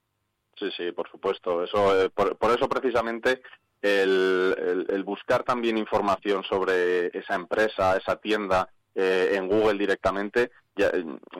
Sí, 0.58 0.70
sí, 0.76 0.92
por 0.92 1.10
supuesto. 1.10 1.64
Eso, 1.64 2.10
por, 2.14 2.50
eso 2.50 2.68
precisamente 2.68 3.42
el, 3.92 5.02
buscar 5.04 5.42
también 5.42 5.78
información 5.78 6.42
sobre 6.44 7.16
esa 7.16 7.34
empresa, 7.34 7.96
esa 7.96 8.16
tienda, 8.16 8.68
en 8.96 9.48
Google 9.48 9.76
directamente, 9.76 10.52
ya, 10.76 10.90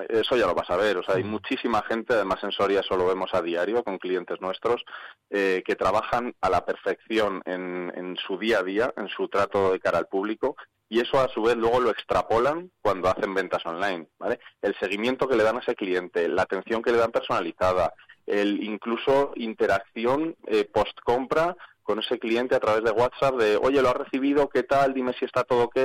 eso 0.09 0.37
ya 0.37 0.47
lo 0.47 0.55
vas 0.55 0.69
a 0.71 0.77
ver. 0.77 0.97
O 0.97 1.05
sea, 1.05 1.15
hay 1.15 1.23
muchísima 1.23 1.83
gente, 1.83 2.15
además 2.15 2.43
en 2.43 2.51
Soria 2.51 2.81
eso 2.81 2.97
lo 2.97 3.07
vemos 3.07 3.33
a 3.33 3.43
diario 3.43 3.85
con 3.85 3.99
clientes 3.99 4.41
nuestros, 4.41 4.85
que 5.31 5.77
trabajan 5.79 6.35
a 6.41 6.51
la 6.51 6.65
perfección 6.65 7.43
en, 7.45 7.93
en 7.95 8.17
su 8.17 8.39
día 8.39 8.59
a 8.59 8.63
día, 8.65 8.93
en 8.97 9.09
su 9.09 9.29
trato 9.29 9.73
de 9.73 9.79
cara 9.79 9.99
al 9.99 10.09
público, 10.09 10.57
y 10.89 11.01
eso 11.01 11.21
a 11.21 11.29
su 11.29 11.43
vez 11.43 11.57
luego 11.57 11.81
lo 11.81 11.91
extrapolan 11.91 12.71
cuando 12.83 13.09
hacen 13.09 13.35
ventas 13.35 13.65
online, 13.67 14.07
¿vale? 14.19 14.39
El 14.61 14.77
seguimiento 14.79 15.27
que 15.27 15.37
le 15.37 15.43
dan 15.43 15.57
a 15.57 15.61
ese 15.61 15.75
cliente, 15.75 16.29
la 16.29 16.43
atención 16.43 16.83
que 16.83 16.93
le 16.93 16.99
dan 16.99 17.11
personalizada, 17.11 17.95
el 18.27 18.63
incluso 18.63 19.33
interacción 19.37 20.37
eh, 20.47 20.65
post 20.65 20.99
compra 21.03 21.57
con 21.85 22.01
ese 22.01 22.19
cliente 22.19 22.57
a 22.57 22.61
través 22.61 22.83
de 22.83 22.91
WhatsApp 22.91 23.37
de, 23.37 23.57
oye, 23.57 23.81
lo 23.81 23.91
has 23.91 23.97
recibido, 23.97 24.49
¿qué 24.49 24.65
tal? 24.65 24.95
Dime 24.95 25.13
si 25.13 25.25
está 25.25 25.45
todo 25.45 25.65
ok. 25.65 25.79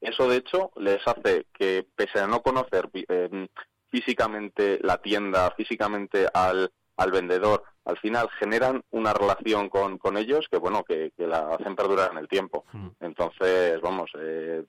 Eso, 0.00 0.28
de 0.28 0.36
hecho, 0.36 0.70
les 0.76 1.00
hace 1.08 1.46
que, 1.52 1.84
pese 1.96 2.20
a 2.20 2.28
no 2.28 2.42
conocer 2.42 2.88
eh, 2.92 3.48
físicamente 3.88 4.78
la 4.82 4.98
tienda, 4.98 5.50
físicamente 5.56 6.28
al, 6.32 6.70
al 6.96 7.10
vendedor, 7.10 7.64
al 7.84 7.98
final 7.98 8.28
generan 8.38 8.82
una 8.90 9.12
relación 9.12 9.68
con, 9.68 9.98
con 9.98 10.16
ellos 10.16 10.46
que, 10.50 10.58
bueno, 10.58 10.84
que, 10.84 11.12
la 11.16 11.54
hacen 11.54 11.74
perdurar 11.74 12.12
en 12.12 12.18
el 12.18 12.28
tiempo. 12.28 12.64
Hmm. 12.72 12.88
Entonces, 13.00 13.80
vamos, 13.80 14.10
eh, 14.18 14.64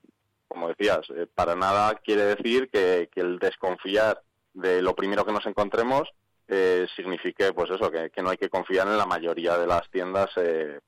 como 0.47 0.69
decías, 0.69 1.01
eh, 1.15 1.27
para 1.33 1.55
nada 1.55 1.95
quiere 1.95 2.23
decir 2.23 2.69
que, 2.71 3.09
que 3.11 3.21
el 3.21 3.39
desconfiar 3.39 4.21
de 4.53 4.81
lo 4.81 4.95
primero 4.95 5.25
que 5.25 5.33
nos 5.33 5.45
encontremos 5.45 6.09
eh, 6.47 6.87
signifique 6.95 7.53
pues 7.53 7.69
eso 7.71 7.91
que, 7.91 8.09
no 8.21 8.29
hay 8.29 8.37
que 8.37 8.49
confiar 8.49 8.87
en 8.87 8.97
la 8.97 9.05
mayoría 9.05 9.57
de 9.57 9.67
las 9.67 9.89
tiendas 9.89 10.29
eh, 10.37 10.79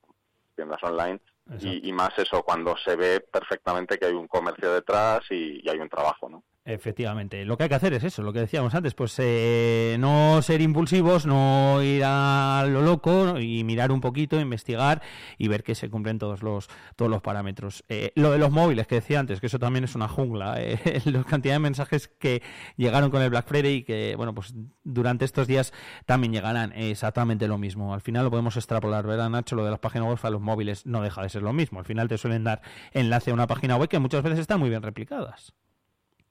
tiendas 0.55 0.81
online. 0.83 1.19
Y, 1.61 1.91
más 1.93 2.15
eso 2.19 2.43
cuando 2.43 2.77
se 2.77 2.95
ve 2.95 3.21
perfectamente 3.21 3.97
que 3.97 4.05
hay 4.05 4.13
un 4.13 4.27
comercio 4.27 4.71
detrás 4.71 5.21
y, 5.31 5.65
y 5.65 5.69
hay 5.69 5.79
un 5.79 5.89
trabajo 5.89 6.29
no 6.29 6.43
Efectivamente, 6.65 7.45
lo 7.45 7.57
que 7.57 7.63
hay 7.63 7.69
que 7.69 7.75
hacer 7.75 7.93
es 7.93 8.03
eso, 8.03 8.21
lo 8.21 8.33
que 8.33 8.41
decíamos 8.41 8.75
antes, 8.75 8.93
pues 8.93 9.15
eh, 9.17 9.95
no 9.97 10.41
ser 10.41 10.61
impulsivos, 10.61 11.25
no 11.25 11.81
ir 11.81 12.03
a 12.05 12.63
lo 12.67 12.81
loco 12.81 13.39
y 13.39 13.63
mirar 13.63 13.91
un 13.91 14.01
poquito, 14.01 14.39
investigar 14.39 15.01
y 15.37 15.47
ver 15.47 15.63
que 15.63 15.73
se 15.73 15.89
cumplen 15.89 16.19
todos 16.19 16.43
los 16.43 16.67
todos 16.95 17.09
los 17.09 17.21
parámetros. 17.21 17.83
Eh, 17.87 18.11
lo 18.15 18.31
de 18.31 18.37
los 18.37 18.51
móviles 18.51 18.87
que 18.87 18.95
decía 18.95 19.19
antes, 19.19 19.39
que 19.39 19.47
eso 19.47 19.57
también 19.57 19.85
es 19.85 19.95
una 19.95 20.07
jungla, 20.09 20.61
eh, 20.61 21.01
la 21.05 21.23
cantidad 21.23 21.55
de 21.55 21.59
mensajes 21.59 22.07
que 22.07 22.43
llegaron 22.75 23.09
con 23.09 23.21
el 23.21 23.29
Black 23.29 23.47
Friday 23.47 23.75
y 23.77 23.83
que 23.83 24.15
bueno, 24.15 24.35
pues 24.35 24.53
durante 24.83 25.25
estos 25.25 25.47
días 25.47 25.73
también 26.05 26.33
llegarán 26.33 26.73
exactamente 26.73 27.47
lo 27.47 27.57
mismo. 27.57 27.93
Al 27.93 28.01
final 28.01 28.25
lo 28.25 28.31
podemos 28.31 28.57
extrapolar, 28.57 29.07
¿verdad, 29.07 29.29
Nacho? 29.29 29.55
Lo 29.55 29.63
de 29.63 29.71
las 29.71 29.79
páginas 29.79 30.09
web 30.09 30.19
a 30.21 30.29
los 30.29 30.41
móviles 30.41 30.85
no 30.85 31.01
deja 31.01 31.23
de 31.23 31.29
ser 31.29 31.41
lo 31.41 31.53
mismo. 31.53 31.79
Al 31.79 31.85
final 31.85 32.09
te 32.09 32.17
suelen 32.17 32.43
dar 32.43 32.61
enlace 32.91 33.31
a 33.31 33.33
una 33.33 33.47
página 33.47 33.77
web 33.77 33.89
que 33.89 33.97
muchas 33.97 34.21
veces 34.23 34.39
están 34.39 34.59
muy 34.59 34.69
bien 34.69 34.83
replicadas. 34.83 35.53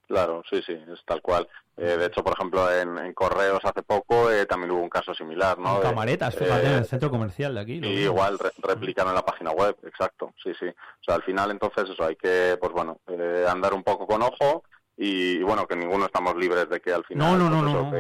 Claro, 0.08 0.42
sí, 0.48 0.62
sí, 0.66 0.72
es 0.72 1.04
tal 1.04 1.20
cual. 1.20 1.46
Eh, 1.76 1.98
de 1.98 2.06
hecho, 2.06 2.24
por 2.24 2.32
ejemplo, 2.32 2.72
en, 2.72 3.12
Correos 3.12 3.60
hace 3.62 3.82
poco 3.82 4.32
eh, 4.32 4.46
también 4.46 4.70
hubo 4.70 4.80
un 4.80 4.88
caso 4.88 5.14
similar, 5.14 5.58
¿no? 5.58 5.80
camaretas, 5.80 6.34
fíjate, 6.34 6.66
en 6.66 6.72
el 6.72 6.82
eh, 6.82 6.86
centro 6.86 7.10
comercial 7.10 7.54
de 7.54 7.60
aquí. 7.60 7.80
Y 7.82 8.04
igual 8.04 8.38
replicaron 8.62 9.10
en 9.10 9.16
la 9.16 9.24
página 9.24 9.50
web, 9.50 9.76
exacto, 9.84 10.32
sí, 10.42 10.52
sí. 10.58 10.66
O 10.66 11.04
sea, 11.04 11.16
al 11.16 11.22
final, 11.24 11.50
entonces, 11.50 11.90
eso 11.90 12.02
hay 12.02 12.16
que, 12.16 12.56
pues 12.58 12.72
bueno, 12.72 13.00
andar 13.48 13.74
un 13.74 13.82
poco 13.82 14.06
con 14.06 14.22
ojo 14.22 14.64
y, 14.96 15.42
bueno, 15.42 15.66
que 15.66 15.76
ninguno 15.76 16.06
estamos 16.06 16.34
libres 16.36 16.70
de 16.70 16.80
que 16.80 16.92
al 16.92 17.04
final 17.04 17.38
no, 17.38 17.50
no, 17.50 17.62
no, 17.62 17.72
no, 17.72 17.90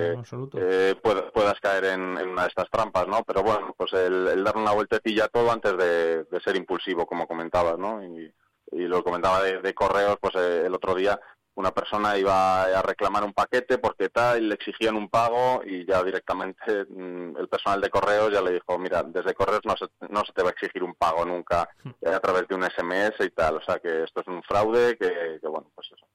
puedas, 1.32 1.60
caer 1.60 1.84
en, 1.84 2.00
una 2.00 2.42
de 2.42 2.48
estas 2.48 2.70
trampas, 2.70 3.06
¿no? 3.06 3.22
Pero 3.22 3.42
bueno, 3.42 3.74
pues 3.76 3.92
el, 3.92 4.42
dar 4.42 4.56
una 4.56 4.72
vueltecilla 4.72 5.26
a 5.26 5.28
todo 5.28 5.52
antes 5.52 5.76
de, 5.76 6.24
ser 6.42 6.56
impulsivo, 6.56 7.04
como 7.06 7.26
comentabas, 7.26 7.78
¿no? 7.78 8.02
Y, 8.02 8.32
lo 8.70 9.02
comentaba 9.02 9.42
de, 9.42 9.62
de 9.62 9.72
correos, 9.72 10.18
pues 10.20 10.34
el 10.34 10.74
otro 10.74 10.94
día 10.94 11.18
una 11.58 11.72
persona 11.72 12.16
iba 12.16 12.62
a 12.62 12.82
reclamar 12.82 13.24
un 13.24 13.32
paquete 13.32 13.78
porque 13.78 14.10
tal, 14.10 14.40
y 14.40 14.46
le 14.46 14.54
exigían 14.54 14.94
un 14.94 15.08
pago 15.08 15.60
y 15.64 15.84
ya 15.84 16.04
directamente 16.04 16.84
mm, 16.88 17.36
el 17.36 17.48
personal 17.48 17.80
de 17.80 17.90
correos 17.90 18.32
ya 18.32 18.40
le 18.40 18.52
dijo, 18.52 18.78
mira, 18.78 19.02
desde 19.02 19.34
correos 19.34 19.62
no 19.64 19.74
se, 19.76 19.86
no 20.08 20.24
se 20.24 20.32
te 20.32 20.42
va 20.44 20.50
a 20.50 20.52
exigir 20.52 20.84
un 20.84 20.94
pago 20.94 21.24
nunca 21.24 21.68
hmm. 21.82 22.14
a 22.14 22.20
través 22.20 22.46
de 22.46 22.54
un 22.54 22.62
SMS 22.62 23.26
y 23.26 23.30
tal, 23.30 23.56
o 23.56 23.62
sea 23.62 23.80
que 23.80 24.04
esto 24.04 24.20
es 24.20 24.28
un 24.28 24.40
fraude 24.44 24.96
que, 24.96 25.40
bueno, 25.48 25.68
pues 25.74 25.88
eso, 25.90 26.06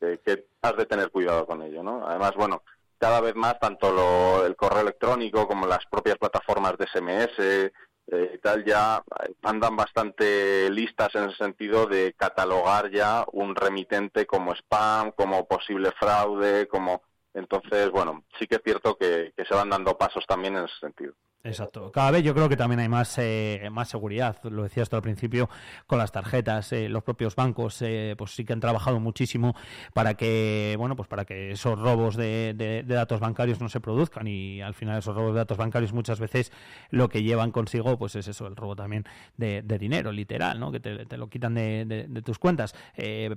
que, 0.00 0.46
has 0.62 0.76
de 0.78 0.86
tener 0.86 1.10
cuidado 1.10 1.46
con 1.46 1.60
ello, 1.60 1.82
¿no? 1.82 2.06
Además, 2.06 2.32
bueno, 2.34 2.62
cada 2.96 3.20
vez 3.20 3.34
más 3.34 3.60
tanto 3.60 3.92
lo, 3.92 4.46
el 4.46 4.56
correo 4.56 4.80
electrónico 4.80 5.46
como 5.46 5.66
las 5.66 5.84
propias 5.90 6.16
plataformas 6.16 6.78
de 6.78 6.86
SMS, 6.86 7.70
eh, 8.08 8.32
y 8.34 8.38
tal 8.38 8.64
ya 8.64 9.02
andan 9.42 9.76
bastante 9.76 10.70
listas 10.70 11.14
en 11.14 11.24
el 11.24 11.36
sentido 11.36 11.86
de 11.86 12.14
catalogar 12.14 12.90
ya 12.90 13.24
un 13.32 13.54
remitente 13.54 14.26
como 14.26 14.54
spam, 14.54 15.12
como 15.12 15.46
posible 15.46 15.90
fraude, 15.98 16.68
como 16.68 17.02
entonces 17.34 17.90
bueno 17.90 18.24
sí 18.38 18.46
que 18.46 18.56
es 18.56 18.62
cierto 18.64 18.96
que 18.96 19.32
se 19.36 19.54
van 19.54 19.70
dando 19.70 19.98
pasos 19.98 20.24
también 20.26 20.56
en 20.56 20.64
ese 20.64 20.78
sentido. 20.80 21.14
Exacto. 21.46 21.92
Cada 21.92 22.10
vez 22.10 22.24
yo 22.24 22.34
creo 22.34 22.48
que 22.48 22.56
también 22.56 22.80
hay 22.80 22.88
más, 22.88 23.16
eh, 23.18 23.68
más 23.70 23.88
seguridad. 23.88 24.36
Lo 24.42 24.64
decías 24.64 24.88
tú 24.88 24.96
al 24.96 25.02
principio 25.02 25.48
con 25.86 25.98
las 25.98 26.10
tarjetas. 26.10 26.72
Eh, 26.72 26.88
los 26.88 27.02
propios 27.02 27.36
bancos, 27.36 27.80
eh, 27.82 28.14
pues 28.18 28.32
sí 28.32 28.44
que 28.44 28.52
han 28.52 28.60
trabajado 28.60 28.98
muchísimo 28.98 29.54
para 29.94 30.14
que, 30.14 30.74
bueno, 30.78 30.96
pues 30.96 31.08
para 31.08 31.24
que 31.24 31.52
esos 31.52 31.78
robos 31.78 32.16
de, 32.16 32.84
datos 32.86 33.20
bancarios 33.20 33.60
no 33.60 33.68
se 33.68 33.80
produzcan 33.80 34.26
y 34.26 34.60
al 34.60 34.74
final 34.74 34.98
esos 34.98 35.14
robos 35.14 35.34
de 35.34 35.38
datos 35.38 35.56
bancarios 35.56 35.92
muchas 35.92 36.18
veces 36.18 36.52
lo 36.90 37.08
que 37.08 37.22
llevan 37.22 37.52
consigo, 37.52 37.96
pues 37.98 38.16
es 38.16 38.26
eso, 38.28 38.46
el 38.46 38.56
robo 38.56 38.74
también 38.74 39.04
de, 39.36 39.62
dinero, 39.78 40.10
literal, 40.10 40.58
¿no? 40.58 40.72
Que 40.72 40.80
te, 40.80 41.16
lo 41.16 41.28
quitan 41.28 41.54
de, 41.54 42.22
tus 42.24 42.38
cuentas. 42.38 42.74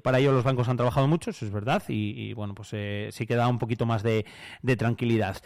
para 0.04 0.20
ello 0.20 0.32
los 0.32 0.44
bancos 0.44 0.68
han 0.70 0.78
trabajado 0.78 1.08
mucho, 1.08 1.30
eso 1.30 1.46
es 1.46 1.52
verdad, 1.52 1.84
y, 1.88 2.34
bueno, 2.34 2.56
pues 2.56 2.70
sí 3.14 3.28
que 3.28 3.36
da 3.36 3.48
un 3.48 3.60
poquito 3.60 3.86
más 3.86 4.04
de 4.04 4.26
tranquilidad. 4.78 5.38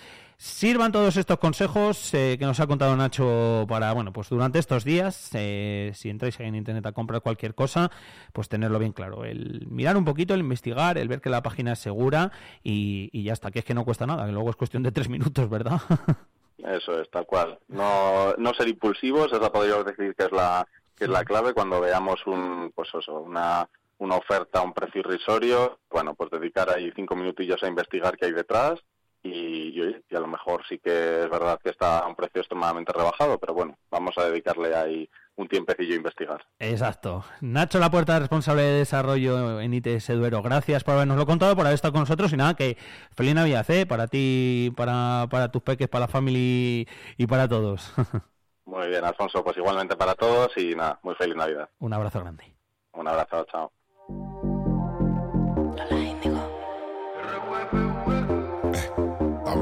Sirvan 0.44 0.92
todos 0.92 1.16
estos 1.16 1.40
consejos 1.40 2.14
eh, 2.14 2.36
que 2.38 2.46
nos 2.46 2.60
ha 2.60 2.68
contado 2.68 2.98
Nacho 2.98 3.66
para, 3.70 3.94
bueno, 3.94 4.12
pues 4.12 4.28
durante 4.28 4.60
estos 4.60 4.84
días, 4.84 5.30
eh, 5.36 5.94
si 5.96 6.10
entráis 6.10 6.38
en 6.42 6.54
internet 6.54 6.86
a 6.86 6.92
comprar 6.92 7.22
cualquier 7.22 7.56
cosa, 7.56 7.90
pues 8.34 8.50
tenerlo 8.50 8.78
bien 8.78 8.92
claro. 8.92 9.24
El 9.24 9.66
mirar 9.70 9.96
un 9.96 10.04
poquito, 10.04 10.34
el 10.34 10.42
investigar, 10.42 10.98
el 10.98 11.08
ver 11.08 11.22
que 11.22 11.30
la 11.30 11.42
página 11.42 11.72
es 11.72 11.80
segura 11.80 12.34
y, 12.62 13.24
ya 13.24 13.32
está, 13.32 13.52
que 13.52 13.60
es 13.60 13.66
que 13.66 13.74
no 13.74 13.86
cuesta 13.86 14.06
nada, 14.06 14.26
que 14.26 14.34
luego 14.34 14.50
es 14.50 14.58
cuestión 14.58 14.84
de 14.84 14.92
tres 14.92 15.08
minutos, 15.08 15.50
¿verdad? 15.50 15.80
Eso 16.58 17.00
es, 17.00 17.10
tal 17.10 17.26
cual. 17.26 17.58
No, 17.70 18.34
no 18.34 18.54
ser 18.54 18.68
impulsivos, 18.68 19.32
esa 19.32 19.50
podríamos 19.50 19.86
decir 19.86 20.14
que 20.14 20.26
es 20.26 20.32
la, 20.34 20.68
que 20.98 21.06
es 21.06 21.10
la 21.10 21.24
clave 21.24 21.54
cuando 21.54 21.80
veamos 21.80 22.20
un, 22.28 22.74
pues 22.76 22.90
eso, 22.94 23.22
una, 23.22 23.70
una 24.00 24.18
oferta 24.18 24.62
un 24.62 24.74
precio 24.74 25.00
irrisorio, 25.00 25.80
bueno, 25.90 26.16
pues 26.16 26.30
dedicar 26.32 26.70
ahí 26.70 26.92
cinco 26.94 27.16
minutillos 27.16 27.64
a 27.64 27.70
investigar 27.70 28.18
qué 28.18 28.26
hay 28.26 28.34
detrás 28.34 28.84
y, 29.24 29.82
y, 29.82 30.16
a 30.16 30.20
lo 30.20 30.28
mejor 30.28 30.64
sí 30.68 30.80
que 30.80 31.24
es 31.24 31.30
verdad 31.30 31.60
que 31.64 31.70
está 31.70 32.00
a 32.00 32.08
un 32.08 32.16
precio 32.16 32.42
extremadamente 32.42 32.92
rebajado, 32.92 33.40
pero 33.40 33.54
bueno, 33.54 33.78
vamos 33.90 34.18
a 34.18 34.26
dedicarle 34.26 34.76
ahí 34.76 35.10
un 35.36 35.48
tiempecillo 35.48 35.94
a 35.94 35.98
investigar. 35.98 36.46
Exacto. 36.60 37.24
Nacho 37.42 37.80
La 37.80 37.90
Puerta, 37.90 38.20
responsable 38.20 38.62
de 38.62 38.80
desarrollo 38.80 39.62
en 39.62 39.74
ITS 39.74 40.08
Duero, 40.10 40.42
gracias 40.42 40.84
por 40.84 40.96
habernoslo 40.96 41.26
contado, 41.26 41.56
por 41.56 41.66
haber 41.66 41.76
estado 41.76 41.94
con 41.94 42.02
nosotros 42.02 42.34
y 42.34 42.38
nada, 42.38 42.56
que 42.56 42.78
feliz 43.16 43.34
Navidad, 43.34 43.70
¿eh? 43.72 43.86
Para 43.86 44.08
ti, 44.08 44.72
para, 44.76 45.28
para 45.32 45.52
tus 45.52 45.64
peques, 45.64 45.88
para 45.88 46.06
la 46.06 46.08
familia 46.10 46.86
y 47.18 47.28
para 47.28 47.48
todos. 47.48 47.94
Muy 48.66 48.88
bien, 48.88 49.04
Alfonso, 49.04 49.44
pues 49.44 49.58
igualmente 49.58 49.96
para 49.96 50.16
todos 50.16 50.56
y 50.58 50.74
nada, 50.74 50.98
muy 51.04 51.16
feliz 51.16 51.36
Navidad. 51.36 51.70
Un 51.80 51.94
abrazo 51.94 52.22
grande. 52.22 52.56
Un 52.94 53.08
abrazo, 53.08 53.46
chao. 53.52 54.53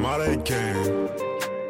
Maré 0.02 0.36
quem? 0.38 1.01